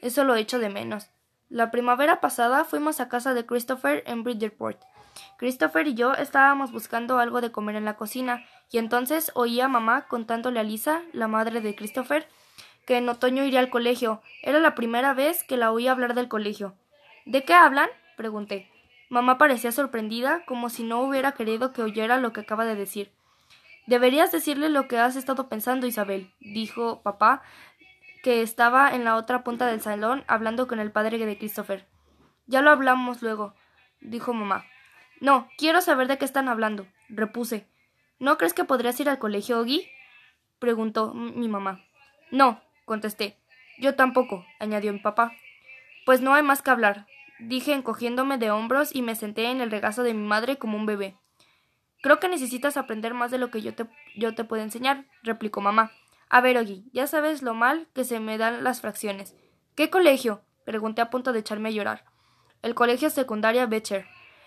Eso 0.00 0.24
lo 0.24 0.36
echo 0.36 0.58
de 0.58 0.68
menos. 0.68 1.10
La 1.48 1.70
primavera 1.70 2.20
pasada 2.20 2.64
fuimos 2.64 3.00
a 3.00 3.08
casa 3.08 3.34
de 3.34 3.46
Christopher 3.46 4.04
en 4.06 4.22
Bridgeport. 4.22 4.80
Christopher 5.38 5.86
y 5.86 5.94
yo 5.94 6.12
estábamos 6.14 6.72
buscando 6.72 7.18
algo 7.18 7.40
de 7.40 7.52
comer 7.52 7.76
en 7.76 7.84
la 7.84 7.96
cocina, 7.96 8.44
y 8.70 8.78
entonces 8.78 9.30
oí 9.34 9.60
a 9.60 9.68
mamá 9.68 10.06
contándole 10.08 10.60
a 10.60 10.64
Lisa, 10.64 11.02
la 11.12 11.28
madre 11.28 11.60
de 11.60 11.74
Christopher, 11.74 12.28
que 12.86 12.98
en 12.98 13.08
otoño 13.08 13.44
iría 13.44 13.60
al 13.60 13.70
colegio. 13.70 14.22
Era 14.42 14.60
la 14.60 14.74
primera 14.74 15.14
vez 15.14 15.44
que 15.44 15.56
la 15.56 15.72
oí 15.72 15.88
hablar 15.88 16.14
del 16.14 16.28
colegio. 16.28 16.74
¿De 17.24 17.44
qué 17.44 17.54
hablan? 17.54 17.88
pregunté. 18.16 18.70
Mamá 19.08 19.38
parecía 19.38 19.72
sorprendida, 19.72 20.44
como 20.46 20.68
si 20.68 20.82
no 20.82 21.00
hubiera 21.00 21.32
querido 21.32 21.72
que 21.72 21.82
oyera 21.82 22.18
lo 22.18 22.32
que 22.32 22.40
acaba 22.40 22.64
de 22.64 22.74
decir. 22.74 23.12
Deberías 23.86 24.32
decirle 24.32 24.68
lo 24.68 24.88
que 24.88 24.98
has 24.98 25.16
estado 25.16 25.48
pensando, 25.48 25.86
Isabel, 25.86 26.32
dijo 26.40 27.02
papá, 27.02 27.42
que 28.22 28.42
estaba 28.42 28.90
en 28.90 29.04
la 29.04 29.14
otra 29.14 29.44
punta 29.44 29.66
del 29.66 29.80
salón 29.80 30.24
hablando 30.26 30.66
con 30.66 30.80
el 30.80 30.90
padre 30.90 31.18
de 31.18 31.38
Christopher. 31.38 31.86
Ya 32.46 32.62
lo 32.62 32.70
hablamos 32.70 33.22
luego, 33.22 33.54
dijo 34.00 34.32
mamá. 34.32 34.64
No, 35.20 35.48
quiero 35.56 35.80
saber 35.80 36.08
de 36.08 36.18
qué 36.18 36.24
están 36.24 36.48
hablando, 36.48 36.86
repuse. 37.08 37.68
¿No 38.18 38.36
crees 38.38 38.54
que 38.54 38.64
podrías 38.64 38.98
ir 38.98 39.08
al 39.08 39.18
colegio, 39.18 39.60
Oggy? 39.60 39.88
preguntó 40.58 41.14
mi 41.14 41.48
mamá. 41.48 41.84
No, 42.32 42.60
contesté. 42.84 43.38
Yo 43.78 43.94
tampoco, 43.94 44.44
añadió 44.58 44.92
mi 44.92 44.98
papá. 44.98 45.32
Pues 46.04 46.20
no 46.20 46.34
hay 46.34 46.42
más 46.42 46.62
que 46.62 46.70
hablar, 46.70 47.06
dije 47.38 47.72
encogiéndome 47.72 48.38
de 48.38 48.50
hombros 48.50 48.94
y 48.94 49.02
me 49.02 49.14
senté 49.14 49.50
en 49.50 49.60
el 49.60 49.70
regazo 49.70 50.02
de 50.02 50.14
mi 50.14 50.26
madre 50.26 50.56
como 50.56 50.76
un 50.76 50.86
bebé. 50.86 51.16
Creo 52.02 52.20
que 52.20 52.28
necesitas 52.28 52.76
aprender 52.76 53.14
más 53.14 53.30
de 53.30 53.38
lo 53.38 53.50
que 53.50 53.62
yo 53.62 53.74
te, 53.74 53.86
yo 54.16 54.34
te 54.34 54.44
puedo 54.44 54.62
enseñar, 54.62 55.06
replicó 55.22 55.60
mamá. 55.60 55.92
A 56.28 56.40
ver, 56.40 56.58
Oggy, 56.58 56.88
ya 56.92 57.06
sabes 57.06 57.42
lo 57.42 57.54
mal 57.54 57.88
que 57.94 58.04
se 58.04 58.20
me 58.20 58.38
dan 58.38 58.64
las 58.64 58.80
fracciones. 58.80 59.34
¿Qué 59.74 59.90
colegio? 59.90 60.42
pregunté 60.64 61.00
a 61.00 61.10
punto 61.10 61.32
de 61.32 61.38
echarme 61.40 61.68
a 61.68 61.72
llorar. 61.72 62.04
El 62.62 62.74
colegio 62.74 63.10
secundaria 63.10 63.66
Becher. 63.66 64.06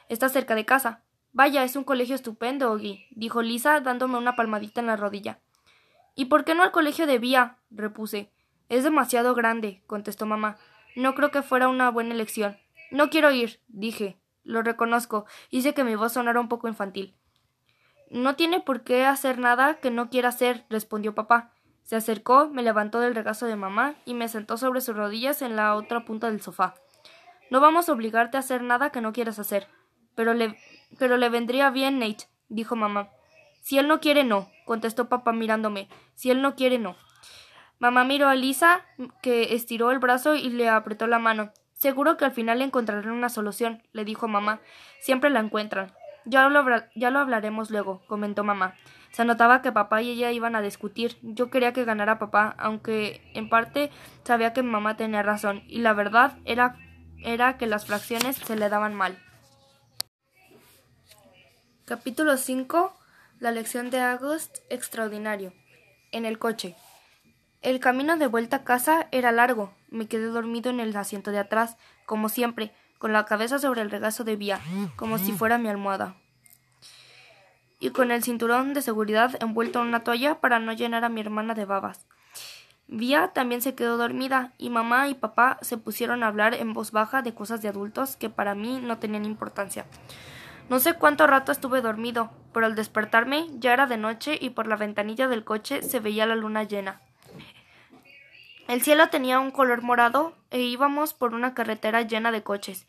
Está 0.09 0.27
cerca 0.27 0.55
de 0.55 0.65
casa. 0.65 1.03
Vaya, 1.31 1.63
es 1.63 1.75
un 1.75 1.83
colegio 1.83 2.15
estupendo, 2.15 2.71
Oggy, 2.71 3.05
dijo 3.11 3.41
Lisa, 3.41 3.79
dándome 3.79 4.17
una 4.17 4.35
palmadita 4.35 4.81
en 4.81 4.87
la 4.87 4.97
rodilla. 4.97 5.39
¿Y 6.15 6.25
por 6.25 6.43
qué 6.43 6.55
no 6.55 6.63
al 6.63 6.71
colegio 6.71 7.07
de 7.07 7.19
Vía? 7.19 7.57
repuse. 7.69 8.31
Es 8.67 8.83
demasiado 8.83 9.35
grande, 9.35 9.83
contestó 9.87 10.25
mamá. 10.25 10.57
No 10.95 11.15
creo 11.15 11.31
que 11.31 11.43
fuera 11.43 11.69
una 11.69 11.89
buena 11.91 12.13
elección. 12.13 12.57
No 12.91 13.09
quiero 13.09 13.31
ir, 13.31 13.61
dije. 13.67 14.19
Lo 14.43 14.63
reconozco. 14.63 15.25
Hice 15.49 15.73
que 15.73 15.83
mi 15.83 15.95
voz 15.95 16.13
sonara 16.13 16.39
un 16.39 16.49
poco 16.49 16.67
infantil. 16.67 17.15
No 18.09 18.35
tiene 18.35 18.59
por 18.59 18.83
qué 18.83 19.05
hacer 19.05 19.37
nada 19.37 19.75
que 19.75 19.91
no 19.91 20.09
quiera 20.09 20.29
hacer, 20.29 20.65
respondió 20.69 21.13
papá. 21.13 21.51
Se 21.83 21.95
acercó, 21.95 22.49
me 22.49 22.63
levantó 22.63 22.99
del 22.99 23.15
regazo 23.15 23.45
de 23.45 23.55
mamá 23.55 23.95
y 24.05 24.13
me 24.13 24.27
sentó 24.27 24.57
sobre 24.57 24.81
sus 24.81 24.95
rodillas 24.95 25.41
en 25.41 25.55
la 25.55 25.75
otra 25.75 26.05
punta 26.05 26.29
del 26.29 26.41
sofá. 26.41 26.75
No 27.49 27.59
vamos 27.59 27.89
a 27.89 27.93
obligarte 27.93 28.37
a 28.37 28.41
hacer 28.41 28.61
nada 28.61 28.91
que 28.91 29.01
no 29.01 29.13
quieras 29.13 29.39
hacer, 29.39 29.67
pero 30.15 30.33
le 30.33 30.55
pero 30.97 31.17
le 31.17 31.29
vendría 31.29 31.69
bien, 31.69 31.99
Nate, 31.99 32.25
dijo 32.47 32.75
mamá. 32.75 33.09
Si 33.61 33.77
él 33.77 33.87
no 33.87 33.99
quiere, 33.99 34.23
no, 34.23 34.49
contestó 34.65 35.09
papá 35.09 35.33
mirándome. 35.33 35.89
Si 36.15 36.31
él 36.31 36.41
no 36.41 36.55
quiere, 36.55 36.79
no. 36.79 36.95
Mamá 37.77 38.03
miró 38.03 38.27
a 38.27 38.35
Lisa, 38.35 38.85
que 39.21 39.53
estiró 39.53 39.91
el 39.91 39.99
brazo 39.99 40.35
y 40.35 40.49
le 40.49 40.69
apretó 40.69 41.07
la 41.07 41.19
mano. 41.19 41.51
Seguro 41.73 42.17
que 42.17 42.25
al 42.25 42.31
final 42.31 42.61
encontrarán 42.61 43.11
una 43.11 43.29
solución, 43.29 43.83
le 43.93 44.03
dijo 44.03 44.27
mamá. 44.27 44.59
Siempre 44.99 45.29
la 45.29 45.39
encuentran. 45.39 45.93
Ya 46.29 46.47
lo, 46.47 46.63
ya 46.95 47.09
lo 47.09 47.19
hablaremos 47.19 47.71
luego, 47.71 48.01
comentó 48.07 48.43
mamá. 48.43 48.75
Se 49.11 49.25
notaba 49.25 49.63
que 49.63 49.71
papá 49.71 50.01
y 50.03 50.11
ella 50.11 50.31
iban 50.31 50.55
a 50.55 50.61
discutir. 50.61 51.17
Yo 51.23 51.49
quería 51.49 51.73
que 51.73 51.85
ganara 51.85 52.19
papá, 52.19 52.55
aunque 52.59 53.21
en 53.33 53.49
parte 53.49 53.89
sabía 54.23 54.53
que 54.53 54.61
mamá 54.61 54.95
tenía 54.95 55.23
razón, 55.23 55.63
y 55.67 55.79
la 55.79 55.93
verdad 55.93 56.37
era, 56.45 56.75
era 57.23 57.57
que 57.57 57.65
las 57.65 57.85
fracciones 57.87 58.37
se 58.37 58.55
le 58.55 58.69
daban 58.69 58.93
mal. 58.93 59.17
Capítulo 61.85 62.37
5 62.37 62.93
La 63.39 63.51
lección 63.51 63.89
de 63.89 63.99
August 63.99 64.59
extraordinario. 64.69 65.53
En 66.11 66.25
el 66.25 66.37
coche. 66.37 66.75
El 67.61 67.79
camino 67.79 68.15
de 68.17 68.27
vuelta 68.27 68.57
a 68.57 68.63
casa 68.63 69.07
era 69.11 69.31
largo. 69.31 69.73
Me 69.89 70.07
quedé 70.07 70.27
dormido 70.27 70.69
en 70.69 70.79
el 70.79 70.95
asiento 70.95 71.31
de 71.31 71.39
atrás, 71.39 71.77
como 72.05 72.29
siempre, 72.29 72.71
con 72.99 73.13
la 73.13 73.25
cabeza 73.25 73.57
sobre 73.57 73.81
el 73.81 73.89
regazo 73.89 74.23
de 74.23 74.35
Vía, 74.35 74.59
como 74.95 75.17
si 75.17 75.31
fuera 75.31 75.57
mi 75.57 75.69
almohada. 75.69 76.15
Y 77.79 77.89
con 77.89 78.11
el 78.11 78.21
cinturón 78.21 78.73
de 78.73 78.81
seguridad 78.81 79.41
envuelto 79.41 79.81
en 79.81 79.87
una 79.87 80.03
toalla 80.03 80.39
para 80.41 80.59
no 80.59 80.73
llenar 80.73 81.05
a 81.05 81.09
mi 81.09 81.21
hermana 81.21 81.55
de 81.55 81.65
babas. 81.65 82.05
Vía 82.87 83.29
también 83.33 83.61
se 83.61 83.73
quedó 83.73 83.97
dormida, 83.97 84.51
y 84.57 84.69
mamá 84.69 85.07
y 85.07 85.13
papá 85.13 85.59
se 85.61 85.77
pusieron 85.77 86.23
a 86.23 86.27
hablar 86.27 86.53
en 86.53 86.73
voz 86.73 86.91
baja 86.91 87.21
de 87.21 87.33
cosas 87.33 87.61
de 87.61 87.69
adultos 87.69 88.17
que 88.17 88.29
para 88.29 88.53
mí 88.53 88.79
no 88.83 88.97
tenían 88.97 89.25
importancia. 89.25 89.85
No 90.69 90.79
sé 90.79 90.93
cuánto 90.93 91.25
rato 91.25 91.51
estuve 91.51 91.81
dormido, 91.81 92.31
pero 92.53 92.65
al 92.65 92.75
despertarme 92.75 93.47
ya 93.59 93.73
era 93.73 93.87
de 93.87 93.97
noche 93.97 94.37
y 94.39 94.49
por 94.49 94.67
la 94.67 94.75
ventanilla 94.75 95.27
del 95.27 95.43
coche 95.45 95.83
se 95.83 95.99
veía 95.99 96.25
la 96.25 96.35
luna 96.35 96.63
llena. 96.63 97.01
El 98.69 98.83
cielo 98.83 99.09
tenía 99.09 99.39
un 99.39 99.49
color 99.49 99.81
morado 99.81 100.37
e 100.51 100.59
íbamos 100.59 101.15
por 101.15 101.33
una 101.33 101.55
carretera 101.55 102.03
llena 102.03 102.31
de 102.31 102.43
coches. 102.43 102.85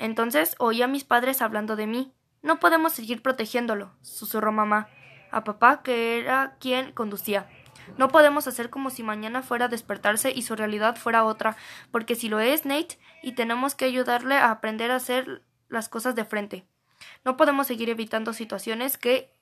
Entonces 0.00 0.56
oí 0.58 0.82
a 0.82 0.88
mis 0.88 1.04
padres 1.04 1.40
hablando 1.40 1.76
de 1.76 1.86
mí. 1.86 2.12
No 2.42 2.58
podemos 2.58 2.94
seguir 2.94 3.22
protegiéndolo, 3.22 3.92
susurró 4.00 4.50
mamá 4.50 4.88
a 5.30 5.44
papá, 5.44 5.84
que 5.84 6.18
era 6.18 6.56
quien 6.58 6.90
conducía. 6.90 7.48
No 7.96 8.08
podemos 8.08 8.48
hacer 8.48 8.70
como 8.70 8.90
si 8.90 9.04
mañana 9.04 9.42
fuera 9.42 9.66
a 9.66 9.68
despertarse 9.68 10.32
y 10.34 10.42
su 10.42 10.56
realidad 10.56 10.96
fuera 10.96 11.22
otra, 11.22 11.56
porque 11.92 12.16
si 12.16 12.28
lo 12.28 12.40
es 12.40 12.64
Nate, 12.64 12.98
y 13.22 13.36
tenemos 13.36 13.76
que 13.76 13.84
ayudarle 13.84 14.34
a 14.34 14.50
aprender 14.50 14.90
a 14.90 14.96
hacer 14.96 15.44
las 15.68 15.88
cosas 15.88 16.16
de 16.16 16.24
frente. 16.24 16.66
No 17.24 17.36
podemos 17.36 17.68
seguir 17.68 17.88
evitando 17.88 18.32
situaciones 18.32 18.98
que 18.98 19.32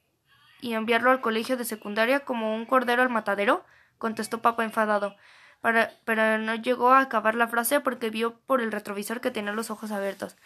y 0.60 0.74
enviarlo 0.74 1.10
al 1.10 1.22
colegio 1.22 1.56
de 1.56 1.64
secundaria 1.64 2.26
como 2.26 2.54
un 2.54 2.66
cordero 2.66 3.00
al 3.00 3.08
matadero, 3.08 3.64
contestó 3.96 4.42
papá 4.42 4.64
enfadado 4.64 5.16
pero 5.60 6.38
no 6.38 6.54
llegó 6.54 6.90
a 6.90 7.00
acabar 7.00 7.34
la 7.34 7.48
frase 7.48 7.80
porque 7.80 8.10
vio 8.10 8.38
por 8.40 8.60
el 8.60 8.72
retrovisor 8.72 9.20
que 9.20 9.30
tenía 9.30 9.52
los 9.52 9.70
ojos 9.70 9.90
abiertos. 9.90 10.36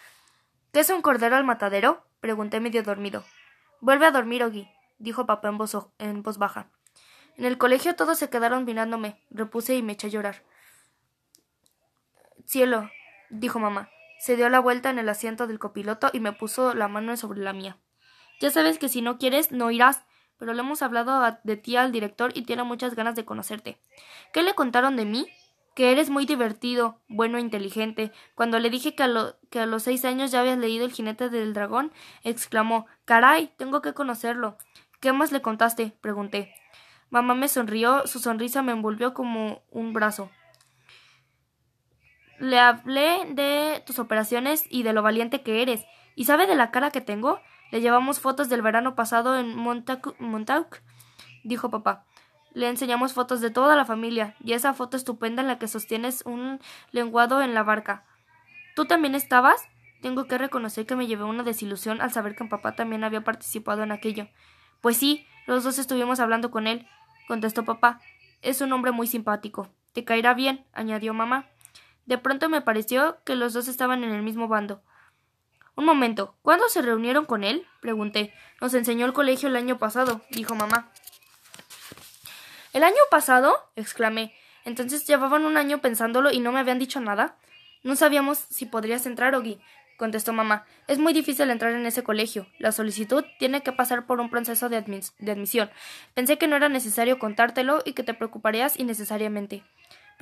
¿Qué 0.72 0.80
es 0.80 0.90
un 0.90 1.02
cordero 1.02 1.36
al 1.36 1.44
matadero? 1.44 2.06
pregunté 2.20 2.60
medio 2.60 2.82
dormido. 2.82 3.24
Vuelve 3.80 4.06
a 4.06 4.10
dormir, 4.10 4.44
Ogi, 4.44 4.70
dijo 4.98 5.26
papá 5.26 5.48
en 5.48 5.58
voz, 5.58 5.76
en 5.98 6.22
voz 6.22 6.38
baja. 6.38 6.68
En 7.36 7.44
el 7.44 7.58
colegio 7.58 7.96
todos 7.96 8.18
se 8.18 8.30
quedaron 8.30 8.64
mirándome, 8.64 9.20
repuse 9.30 9.74
y 9.74 9.82
me 9.82 9.92
eché 9.94 10.06
a 10.06 10.10
llorar. 10.10 10.42
Cielo, 12.46 12.90
dijo 13.30 13.58
mamá. 13.58 13.90
Se 14.18 14.36
dio 14.36 14.48
la 14.48 14.60
vuelta 14.60 14.90
en 14.90 14.98
el 14.98 15.08
asiento 15.08 15.46
del 15.46 15.58
copiloto 15.58 16.10
y 16.12 16.20
me 16.20 16.32
puso 16.32 16.74
la 16.74 16.86
mano 16.86 17.16
sobre 17.16 17.40
la 17.40 17.52
mía. 17.52 17.78
Ya 18.40 18.50
sabes 18.50 18.78
que 18.78 18.88
si 18.88 19.02
no 19.02 19.18
quieres, 19.18 19.50
no 19.50 19.70
irás, 19.70 20.04
pero 20.38 20.54
le 20.54 20.60
hemos 20.60 20.82
hablado 20.82 21.38
de 21.44 21.56
ti 21.56 21.76
al 21.76 21.92
director 21.92 22.32
y 22.34 22.42
tiene 22.42 22.62
muchas 22.64 22.94
ganas 22.94 23.14
de 23.14 23.24
conocerte. 23.24 23.78
¿Qué 24.32 24.42
le 24.42 24.54
contaron 24.54 24.96
de 24.96 25.04
mí? 25.04 25.26
Que 25.74 25.92
eres 25.92 26.10
muy 26.10 26.26
divertido, 26.26 27.00
bueno 27.08 27.38
e 27.38 27.40
inteligente. 27.40 28.12
Cuando 28.34 28.58
le 28.58 28.68
dije 28.68 28.94
que 28.94 29.02
a, 29.04 29.36
que 29.50 29.60
a 29.60 29.66
los 29.66 29.84
seis 29.84 30.04
años 30.04 30.30
ya 30.30 30.40
habías 30.40 30.58
leído 30.58 30.84
El 30.84 30.92
jinete 30.92 31.30
del 31.30 31.54
dragón, 31.54 31.92
exclamó 32.22 32.86
Caray, 33.04 33.52
tengo 33.56 33.82
que 33.82 33.94
conocerlo. 33.94 34.58
¿Qué 35.00 35.12
más 35.12 35.32
le 35.32 35.42
contaste? 35.42 35.92
pregunté. 36.00 36.54
Mamá 37.10 37.34
me 37.34 37.48
sonrió, 37.48 38.06
su 38.06 38.20
sonrisa 38.20 38.62
me 38.62 38.72
envolvió 38.72 39.12
como 39.12 39.62
un 39.70 39.92
brazo. 39.92 40.30
Le 42.38 42.58
hablé 42.58 43.26
de 43.30 43.82
tus 43.86 43.98
operaciones 43.98 44.64
y 44.70 44.82
de 44.82 44.92
lo 44.92 45.02
valiente 45.02 45.42
que 45.42 45.62
eres. 45.62 45.84
¿Y 46.14 46.24
sabe 46.24 46.46
de 46.46 46.56
la 46.56 46.70
cara 46.70 46.90
que 46.90 47.00
tengo? 47.00 47.40
Le 47.72 47.80
llevamos 47.80 48.20
fotos 48.20 48.50
del 48.50 48.60
verano 48.60 48.94
pasado 48.94 49.38
en 49.38 49.56
Montauk, 49.56 50.82
dijo 51.42 51.70
papá. 51.70 52.04
Le 52.52 52.68
enseñamos 52.68 53.14
fotos 53.14 53.40
de 53.40 53.50
toda 53.50 53.76
la 53.76 53.86
familia 53.86 54.36
y 54.44 54.52
esa 54.52 54.74
foto 54.74 54.98
estupenda 54.98 55.40
en 55.40 55.48
la 55.48 55.58
que 55.58 55.66
sostienes 55.66 56.22
un 56.26 56.60
lenguado 56.90 57.40
en 57.40 57.54
la 57.54 57.62
barca. 57.62 58.04
¿Tú 58.76 58.84
también 58.84 59.14
estabas? 59.14 59.68
Tengo 60.02 60.26
que 60.26 60.36
reconocer 60.36 60.84
que 60.84 60.96
me 60.96 61.06
llevé 61.06 61.24
una 61.24 61.44
desilusión 61.44 62.02
al 62.02 62.12
saber 62.12 62.36
que 62.36 62.44
papá 62.44 62.76
también 62.76 63.04
había 63.04 63.24
participado 63.24 63.82
en 63.82 63.90
aquello. 63.90 64.28
Pues 64.82 64.98
sí, 64.98 65.26
los 65.46 65.64
dos 65.64 65.78
estuvimos 65.78 66.20
hablando 66.20 66.50
con 66.50 66.66
él, 66.66 66.86
contestó 67.26 67.64
papá. 67.64 68.02
Es 68.42 68.60
un 68.60 68.70
hombre 68.74 68.92
muy 68.92 69.06
simpático. 69.06 69.70
Te 69.94 70.04
caerá 70.04 70.34
bien, 70.34 70.66
añadió 70.74 71.14
mamá. 71.14 71.46
De 72.04 72.18
pronto 72.18 72.50
me 72.50 72.60
pareció 72.60 73.16
que 73.24 73.34
los 73.34 73.54
dos 73.54 73.66
estaban 73.66 74.04
en 74.04 74.10
el 74.10 74.22
mismo 74.22 74.46
bando. 74.46 74.82
Un 75.74 75.84
momento. 75.84 76.34
¿Cuándo 76.42 76.68
se 76.68 76.82
reunieron 76.82 77.24
con 77.24 77.44
él? 77.44 77.66
pregunté. 77.80 78.34
Nos 78.60 78.74
enseñó 78.74 79.06
el 79.06 79.12
colegio 79.12 79.48
el 79.48 79.56
año 79.56 79.78
pasado, 79.78 80.20
dijo 80.30 80.54
mamá. 80.54 80.90
¿El 82.72 82.84
año 82.84 83.00
pasado? 83.10 83.54
exclamé. 83.76 84.34
Entonces 84.64 85.06
llevaban 85.06 85.44
un 85.44 85.56
año 85.56 85.80
pensándolo 85.80 86.30
y 86.30 86.40
no 86.40 86.52
me 86.52 86.60
habían 86.60 86.78
dicho 86.78 87.00
nada. 87.00 87.36
No 87.82 87.96
sabíamos 87.96 88.38
si 88.38 88.66
podrías 88.66 89.06
entrar, 89.06 89.34
Ogi, 89.34 89.58
contestó 89.96 90.32
mamá. 90.32 90.66
Es 90.88 90.98
muy 90.98 91.12
difícil 91.12 91.50
entrar 91.50 91.72
en 91.72 91.86
ese 91.86 92.02
colegio. 92.02 92.46
La 92.58 92.70
solicitud 92.70 93.24
tiene 93.38 93.62
que 93.62 93.72
pasar 93.72 94.06
por 94.06 94.20
un 94.20 94.30
proceso 94.30 94.68
de, 94.68 94.82
de 95.18 95.32
admisión. 95.32 95.70
Pensé 96.14 96.38
que 96.38 96.48
no 96.48 96.56
era 96.56 96.68
necesario 96.68 97.18
contártelo 97.18 97.82
y 97.84 97.94
que 97.94 98.02
te 98.02 98.14
preocuparías 98.14 98.78
innecesariamente. 98.78 99.64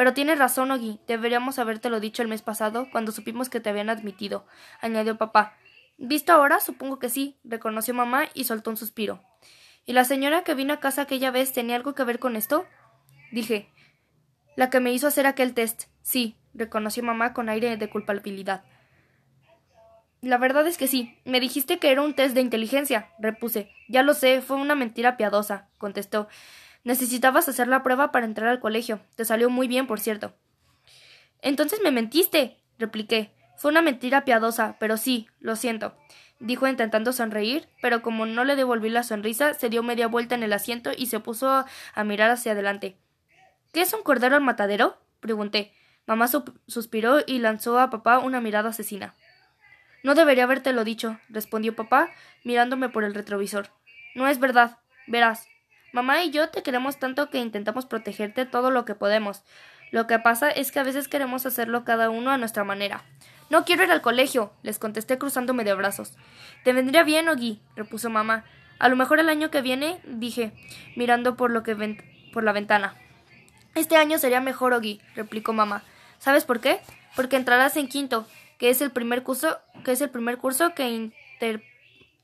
Pero 0.00 0.14
tienes 0.14 0.38
razón, 0.38 0.70
Ogi. 0.70 0.98
Deberíamos 1.06 1.58
habértelo 1.58 2.00
dicho 2.00 2.22
el 2.22 2.28
mes 2.28 2.40
pasado, 2.40 2.88
cuando 2.90 3.12
supimos 3.12 3.50
que 3.50 3.60
te 3.60 3.68
habían 3.68 3.90
admitido, 3.90 4.46
añadió 4.80 5.18
papá. 5.18 5.58
Visto 5.98 6.32
ahora, 6.32 6.58
supongo 6.58 6.98
que 6.98 7.10
sí, 7.10 7.36
reconoció 7.44 7.92
mamá 7.92 8.24
y 8.32 8.44
soltó 8.44 8.70
un 8.70 8.78
suspiro. 8.78 9.22
¿Y 9.84 9.92
la 9.92 10.04
señora 10.04 10.42
que 10.42 10.54
vino 10.54 10.72
a 10.72 10.80
casa 10.80 11.02
aquella 11.02 11.30
vez 11.30 11.52
tenía 11.52 11.76
algo 11.76 11.94
que 11.94 12.04
ver 12.04 12.18
con 12.18 12.34
esto? 12.34 12.64
Dije. 13.30 13.68
La 14.56 14.70
que 14.70 14.80
me 14.80 14.90
hizo 14.90 15.06
hacer 15.06 15.26
aquel 15.26 15.52
test. 15.52 15.82
Sí, 16.00 16.34
reconoció 16.54 17.02
mamá 17.02 17.34
con 17.34 17.50
aire 17.50 17.76
de 17.76 17.90
culpabilidad. 17.90 18.64
La 20.22 20.38
verdad 20.38 20.66
es 20.66 20.78
que 20.78 20.86
sí. 20.86 21.18
Me 21.26 21.40
dijiste 21.40 21.78
que 21.78 21.90
era 21.90 22.00
un 22.00 22.14
test 22.14 22.34
de 22.34 22.40
inteligencia, 22.40 23.10
repuse. 23.18 23.70
Ya 23.86 24.02
lo 24.02 24.14
sé, 24.14 24.40
fue 24.40 24.56
una 24.56 24.74
mentira 24.74 25.18
piadosa, 25.18 25.68
contestó. 25.76 26.26
Necesitabas 26.84 27.48
hacer 27.48 27.68
la 27.68 27.82
prueba 27.82 28.10
para 28.12 28.26
entrar 28.26 28.48
al 28.48 28.60
colegio. 28.60 29.00
Te 29.16 29.24
salió 29.24 29.50
muy 29.50 29.68
bien, 29.68 29.86
por 29.86 30.00
cierto. 30.00 30.34
Entonces 31.42 31.80
me 31.82 31.90
mentiste, 31.90 32.58
repliqué. 32.78 33.32
Fue 33.56 33.70
una 33.70 33.82
mentira 33.82 34.24
piadosa, 34.24 34.76
pero 34.80 34.96
sí, 34.96 35.28
lo 35.38 35.54
siento, 35.54 35.94
dijo 36.38 36.66
intentando 36.66 37.12
sonreír, 37.12 37.68
pero 37.82 38.00
como 38.00 38.24
no 38.24 38.44
le 38.44 38.56
devolví 38.56 38.88
la 38.88 39.02
sonrisa, 39.02 39.52
se 39.52 39.68
dio 39.68 39.82
media 39.82 40.08
vuelta 40.08 40.34
en 40.34 40.42
el 40.42 40.54
asiento 40.54 40.92
y 40.96 41.06
se 41.06 41.20
puso 41.20 41.66
a 41.94 42.04
mirar 42.04 42.30
hacia 42.30 42.52
adelante. 42.52 42.96
¿Qué 43.72 43.82
es 43.82 43.92
un 43.92 44.02
cordero 44.02 44.36
al 44.36 44.42
matadero? 44.42 44.96
pregunté. 45.20 45.74
Mamá 46.06 46.26
suspiró 46.66 47.18
y 47.26 47.38
lanzó 47.38 47.78
a 47.78 47.90
papá 47.90 48.18
una 48.18 48.40
mirada 48.40 48.70
asesina. 48.70 49.14
No 50.02 50.14
debería 50.14 50.44
habértelo 50.44 50.82
dicho, 50.82 51.20
respondió 51.28 51.76
papá, 51.76 52.10
mirándome 52.42 52.88
por 52.88 53.04
el 53.04 53.14
retrovisor. 53.14 53.68
No 54.14 54.26
es 54.26 54.40
verdad. 54.40 54.78
Verás, 55.06 55.49
Mamá 55.92 56.22
y 56.22 56.30
yo 56.30 56.50
te 56.50 56.62
queremos 56.62 56.98
tanto 56.98 57.30
que 57.30 57.38
intentamos 57.38 57.84
protegerte 57.84 58.46
todo 58.46 58.70
lo 58.70 58.84
que 58.84 58.94
podemos. 58.94 59.42
Lo 59.90 60.06
que 60.06 60.20
pasa 60.20 60.48
es 60.50 60.70
que 60.70 60.78
a 60.78 60.84
veces 60.84 61.08
queremos 61.08 61.46
hacerlo 61.46 61.84
cada 61.84 62.10
uno 62.10 62.30
a 62.30 62.38
nuestra 62.38 62.62
manera. 62.62 63.02
No 63.48 63.64
quiero 63.64 63.82
ir 63.82 63.90
al 63.90 64.02
colegio, 64.02 64.52
les 64.62 64.78
contesté 64.78 65.18
cruzándome 65.18 65.64
de 65.64 65.74
brazos. 65.74 66.16
Te 66.62 66.72
vendría 66.72 67.02
bien, 67.02 67.28
Ogi, 67.28 67.60
repuso 67.74 68.08
mamá. 68.08 68.44
A 68.78 68.88
lo 68.88 68.94
mejor 68.94 69.18
el 69.18 69.28
año 69.28 69.50
que 69.50 69.62
viene, 69.62 70.00
dije, 70.06 70.52
mirando 70.94 71.36
por 71.36 71.50
lo 71.50 71.64
que 71.64 71.74
por 72.32 72.44
la 72.44 72.52
ventana. 72.52 72.94
Este 73.74 73.96
año 73.96 74.18
sería 74.18 74.40
mejor, 74.40 74.72
Ogi, 74.72 75.00
replicó 75.16 75.52
mamá. 75.52 75.82
¿Sabes 76.18 76.44
por 76.44 76.60
qué? 76.60 76.80
Porque 77.16 77.34
entrarás 77.34 77.76
en 77.76 77.88
quinto, 77.88 78.28
que 78.58 78.70
es 78.70 78.80
el 78.80 78.92
primer 78.92 79.24
curso, 79.24 79.58
que 79.84 79.90
es 79.90 80.00
el 80.00 80.10
primer 80.10 80.38
curso 80.38 80.72
que 80.74 81.10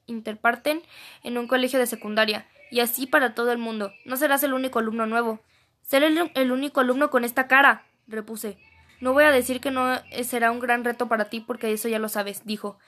interparten 0.06 0.82
en 1.24 1.38
un 1.38 1.48
colegio 1.48 1.80
de 1.80 1.86
secundaria 1.86 2.46
y 2.76 2.80
así 2.80 3.06
para 3.06 3.34
todo 3.34 3.52
el 3.52 3.58
mundo. 3.58 3.94
No 4.04 4.18
serás 4.18 4.42
el 4.42 4.52
único 4.52 4.78
alumno 4.78 5.06
nuevo. 5.06 5.40
Seré 5.80 6.08
el, 6.34 6.52
único 6.52 6.80
alumno 6.80 7.08
con 7.08 7.24
esta 7.24 7.48
cara, 7.48 7.86
repuse. 8.06 8.58
No 9.00 9.14
voy 9.14 9.24
a 9.24 9.30
decir 9.30 9.62
que 9.62 9.70
no 9.70 9.98
será 10.24 10.50
un 10.50 10.60
gran 10.60 10.84
reto 10.84 11.08
para 11.08 11.24
ti 11.30 11.40
porque 11.40 11.72
eso 11.72 11.88
ya 11.88 11.98
lo 11.98 12.10
sabes, 12.10 12.44
dijo. 12.44 12.78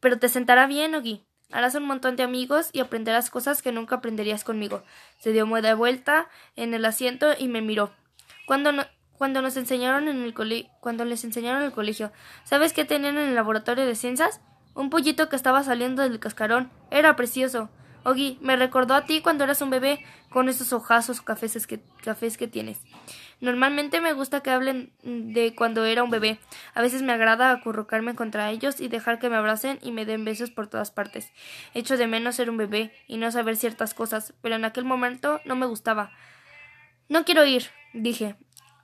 Pero 0.00 0.18
te 0.18 0.30
sentará 0.30 0.66
bien, 0.66 0.94
Ogi. 0.94 1.26
Harás 1.50 1.74
un 1.74 1.84
montón 1.84 2.16
de 2.16 2.22
amigos 2.22 2.70
y 2.72 2.80
aprenderás 2.80 3.28
cosas 3.28 3.60
que 3.60 3.70
nunca 3.70 3.96
aprenderías 3.96 4.44
conmigo. 4.44 4.82
Se 5.18 5.32
dio 5.32 5.44
de 5.44 5.74
vuelta 5.74 6.30
en 6.56 6.72
el 6.72 6.86
asiento 6.86 7.32
y 7.38 7.48
me 7.48 7.60
miró. 7.60 7.92
Cuando, 8.46 8.70
cuando 9.18 9.42
nos 9.42 9.58
enseñaron 9.58 10.08
en 10.08 10.22
el 10.22 10.32
cuando 10.80 11.04
les 11.04 11.22
enseñaron 11.22 11.60
en 11.60 11.66
el 11.66 11.72
colegio, 11.72 12.12
¿sabes 12.44 12.72
qué 12.72 12.86
tenían 12.86 13.18
en 13.18 13.28
el 13.28 13.34
laboratorio 13.34 13.84
de 13.84 13.94
ciencias? 13.94 14.40
Un 14.72 14.88
pollito 14.88 15.28
que 15.28 15.36
estaba 15.36 15.62
saliendo 15.64 16.02
del 16.02 16.18
cascarón. 16.18 16.70
Era 16.90 17.14
precioso. 17.14 17.68
Ogi, 18.04 18.38
me 18.40 18.56
recordó 18.56 18.94
a 18.94 19.04
ti 19.04 19.20
cuando 19.20 19.44
eras 19.44 19.62
un 19.62 19.70
bebé, 19.70 20.04
con 20.28 20.48
esos 20.48 20.72
ojazos 20.72 21.20
cafés 21.20 21.66
que, 21.66 21.80
que 22.38 22.48
tienes. 22.48 22.80
Normalmente 23.40 24.00
me 24.00 24.12
gusta 24.12 24.40
que 24.40 24.50
hablen 24.50 24.92
de 25.02 25.54
cuando 25.54 25.84
era 25.84 26.02
un 26.02 26.10
bebé. 26.10 26.38
A 26.74 26.80
veces 26.80 27.02
me 27.02 27.12
agrada 27.12 27.50
acurrucarme 27.50 28.14
contra 28.14 28.50
ellos 28.50 28.80
y 28.80 28.88
dejar 28.88 29.18
que 29.18 29.28
me 29.28 29.36
abracen 29.36 29.78
y 29.82 29.92
me 29.92 30.06
den 30.06 30.24
besos 30.24 30.50
por 30.50 30.68
todas 30.68 30.90
partes. 30.90 31.32
Echo 31.74 31.96
de 31.96 32.06
menos 32.06 32.36
ser 32.36 32.50
un 32.50 32.56
bebé 32.56 32.92
y 33.06 33.18
no 33.18 33.30
saber 33.30 33.56
ciertas 33.56 33.94
cosas, 33.94 34.32
pero 34.42 34.54
en 34.54 34.64
aquel 34.64 34.84
momento 34.84 35.40
no 35.44 35.56
me 35.56 35.66
gustaba. 35.66 36.12
No 37.08 37.24
quiero 37.24 37.44
ir, 37.44 37.70
dije. 37.92 38.36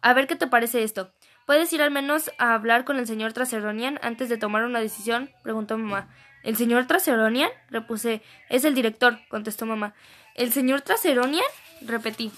A 0.03 0.13
ver 0.13 0.27
qué 0.27 0.37
te 0.37 0.47
parece 0.47 0.83
esto. 0.83 1.13
¿Puedes 1.47 1.73
ir 1.73 1.81
al 1.81 1.91
menos 1.91 2.31
a 2.39 2.55
hablar 2.55 2.85
con 2.85 2.99
el 2.99 3.07
señor 3.07 3.33
Traseronian 3.33 3.99
antes 4.03 4.29
de 4.29 4.37
tomar 4.37 4.65
una 4.65 4.81
decisión? 4.81 5.31
preguntó 5.43 5.79
mamá. 5.79 6.09
¿El 6.43 6.57
señor 6.57 6.87
Traseronian? 6.87 7.51
repuse. 7.71 8.23
Es 8.49 8.65
el 8.65 8.75
director, 8.75 9.19
contestó 9.29 9.67
mamá. 9.67 9.95
¿El 10.35 10.53
señor 10.53 10.83
Traseronian? 10.83 11.45
repetí. 11.83 12.33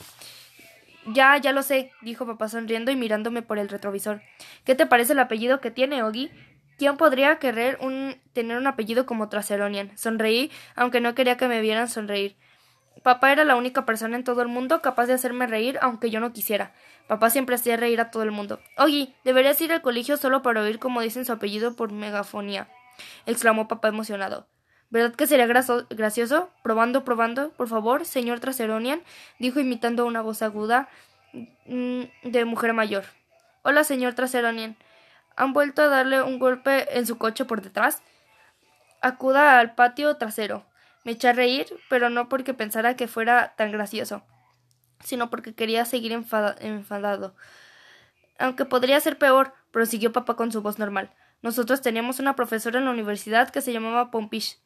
Ya, 1.07 1.37
ya 1.39 1.53
lo 1.53 1.63
sé, 1.63 1.93
dijo 2.03 2.27
papá 2.27 2.49
sonriendo 2.49 2.91
y 2.91 2.97
mirándome 2.97 3.43
por 3.43 3.59
el 3.59 3.69
retrovisor. 3.69 4.21
¿Qué 4.65 4.75
te 4.75 4.87
parece 4.87 5.13
el 5.13 5.19
apellido 5.19 5.61
que 5.61 5.71
tiene, 5.71 6.03
Ogi? 6.03 6.31
¿Quién 6.79 6.97
podría 6.97 7.39
querer 7.39 7.79
un, 7.81 8.17
tener 8.33 8.57
un 8.57 8.67
apellido 8.67 9.07
como 9.07 9.29
Traseronian? 9.29 9.97
Sonreí, 9.97 10.51
aunque 10.75 11.01
no 11.01 11.15
quería 11.15 11.37
que 11.37 11.49
me 11.49 11.61
vieran 11.61 11.89
sonreír. 11.89 12.37
Papá 13.03 13.33
era 13.33 13.45
la 13.45 13.57
única 13.57 13.87
persona 13.87 14.17
en 14.17 14.25
todo 14.25 14.43
el 14.43 14.49
mundo 14.49 14.83
capaz 14.83 15.07
de 15.07 15.15
hacerme 15.15 15.47
reír 15.47 15.79
aunque 15.81 16.11
yo 16.11 16.21
no 16.21 16.33
quisiera. 16.33 16.73
Papá 17.07 17.31
siempre 17.31 17.55
hacía 17.55 17.77
reír 17.77 18.01
a 18.01 18.11
todo 18.11 18.23
el 18.23 18.31
mundo. 18.31 18.61
Ogi, 18.77 19.15
deberías 19.25 19.61
ir 19.61 19.73
al 19.73 19.83
colegio 19.83 20.17
solo 20.17 20.43
para 20.43 20.63
oír 20.63 20.79
cómo 20.79 21.01
dicen 21.01 21.25
su 21.25 21.33
apellido 21.33 21.77
por 21.77 21.93
megafonía 21.93 22.69
exclamó 23.27 23.69
papá 23.69 23.89
emocionado. 23.89 24.47
¿Verdad 24.91 25.15
que 25.15 25.29
sería 25.29 25.47
gracioso? 25.47 26.51
Probando, 26.63 27.05
probando. 27.05 27.51
Por 27.53 27.69
favor, 27.69 28.05
señor 28.05 28.41
Traseronian, 28.41 29.03
dijo 29.39 29.61
imitando 29.61 30.05
una 30.05 30.21
voz 30.21 30.43
aguda 30.43 30.89
mm, 31.33 32.03
de 32.25 32.45
mujer 32.45 32.73
mayor. 32.73 33.05
Hola, 33.63 33.85
señor 33.85 34.15
Traseronian. 34.15 34.77
¿Han 35.37 35.53
vuelto 35.53 35.83
a 35.83 35.87
darle 35.87 36.23
un 36.23 36.39
golpe 36.39 36.99
en 36.99 37.07
su 37.07 37.19
coche 37.19 37.45
por 37.45 37.63
detrás? 37.63 38.03
Acuda 39.01 39.61
al 39.61 39.75
patio 39.75 40.17
trasero. 40.17 40.67
Me 41.05 41.13
eché 41.13 41.29
a 41.29 41.33
reír, 41.33 41.67
pero 41.89 42.11
no 42.11 42.29
porque 42.29 42.53
pensara 42.53 42.97
que 42.97 43.09
fuera 43.09 43.55
tan 43.57 43.73
gracioso, 43.73 44.23
sino 45.03 45.31
porque 45.31 45.55
quería 45.55 45.85
seguir 45.85 46.13
enfadado. 46.13 47.35
Aunque 48.39 48.65
podría 48.65 49.01
ser 49.01 49.19
peor, 49.19 49.55
prosiguió 49.71 50.13
papá 50.13 50.35
con 50.35 50.53
su 50.53 50.61
voz 50.63 50.79
normal. 50.79 51.11
Nosotros 51.43 51.81
teníamos 51.81 52.19
una 52.19 52.37
profesora 52.37 52.79
en 52.79 52.85
la 52.85 52.91
universidad 52.91 53.51
que 53.51 53.63
se 53.63 53.73
llamaba 53.73 54.11
Pompish. 54.11 54.59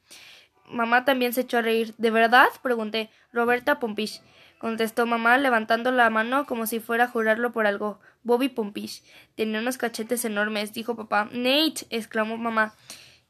Mamá 0.67 1.05
también 1.05 1.33
se 1.33 1.43
echó 1.43 1.59
a 1.59 1.63
reír. 1.63 1.95
¿De 1.99 2.11
verdad? 2.11 2.49
pregunté. 2.63 3.11
Roberta 3.33 3.79
Pompish. 3.79 4.21
contestó 4.59 5.07
mamá 5.07 5.37
levantando 5.39 5.91
la 5.91 6.09
mano 6.11 6.47
como 6.47 6.67
si 6.67 6.81
fuera 6.81 7.05
a 7.05 7.09
jurarlo 7.09 7.53
por 7.53 7.67
algo. 7.67 8.01
Bobby 8.23 8.49
Pompish. 8.49 9.03
Tenía 9.35 9.61
unos 9.61 9.79
cachetes 9.79 10.25
enormes, 10.25 10.73
dijo 10.73 10.97
papá. 10.97 11.29
Nate. 11.33 11.87
exclamó 11.91 12.37
mamá. 12.37 12.75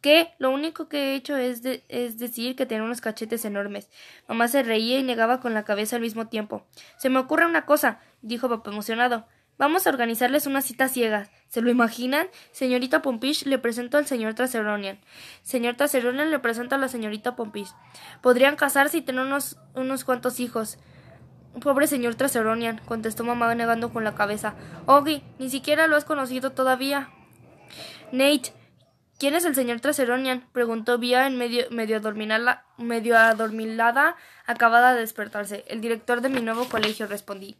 ¿Qué? 0.00 0.34
Lo 0.38 0.50
único 0.50 0.88
que 0.88 0.98
he 0.98 1.14
hecho 1.14 1.34
es, 1.36 1.62
es 1.88 2.18
decir 2.18 2.56
que 2.56 2.66
tenía 2.66 2.84
unos 2.84 3.00
cachetes 3.00 3.44
enormes. 3.46 3.88
Mamá 4.28 4.48
se 4.48 4.62
reía 4.62 4.98
y 4.98 5.02
negaba 5.02 5.40
con 5.40 5.54
la 5.54 5.64
cabeza 5.64 5.96
al 5.96 6.02
mismo 6.02 6.28
tiempo. 6.28 6.66
Se 6.98 7.08
me 7.08 7.19
ocurre 7.19 7.47
una 7.47 7.64
cosa, 7.64 8.00
dijo 8.21 8.49
papá 8.50 8.71
emocionado. 8.71 9.26
Vamos 9.56 9.86
a 9.86 9.90
organizarles 9.90 10.47
una 10.47 10.62
cita 10.62 10.88
ciega. 10.88 11.28
¿Se 11.49 11.60
lo 11.60 11.71
imaginan? 11.71 12.26
Señorita 12.50 13.02
Pompish 13.02 13.45
le 13.47 13.58
presento 13.58 13.99
al 13.99 14.06
señor 14.06 14.34
Traseronian. 14.34 14.99
Señor 15.43 15.76
Traseronian 15.76 16.32
le 16.32 16.40
presento 16.40 16.75
a 16.75 16.78
la 16.78 16.88
señorita 16.88 17.36
Pompish. 17.36 17.73
Podrían 18.21 18.56
casarse 18.56 18.99
y 18.99 19.02
tener 19.02 19.25
unos, 19.25 19.56
unos 19.75 20.04
cuantos 20.04 20.40
hijos. 20.40 20.78
Pobre 21.60 21.86
señor 21.86 22.17
Traseronian, 22.17 22.80
contestó 22.84 23.23
mamá 23.23 23.54
negando 23.54 23.93
con 23.93 24.02
la 24.02 24.17
cabeza. 24.17 24.54
Ogi, 24.86 25.23
ni 25.38 25.49
siquiera 25.49 25.86
lo 25.86 25.95
has 25.95 26.04
conocido 26.04 26.50
todavía. 26.50 27.10
Nate, 28.10 28.52
¿quién 29.21 29.34
es 29.34 29.45
el 29.45 29.54
señor 29.54 29.78
Traseronian? 29.78 30.49
preguntó 30.52 30.99
Vía 30.99 31.28
en 31.28 31.38
medio, 31.38 31.71
medio, 31.71 32.00
medio 32.78 33.17
adormilada, 33.17 34.17
acabada 34.47 34.95
de 34.95 35.00
despertarse. 35.00 35.64
El 35.69 35.80
director 35.80 36.23
de 36.23 36.28
mi 36.28 36.40
nuevo 36.40 36.69
colegio, 36.69 37.06
respondí. 37.06 37.56